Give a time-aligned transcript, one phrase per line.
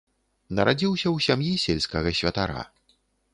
[0.59, 2.65] Нарадзіўся ў сям'і сельскага святара.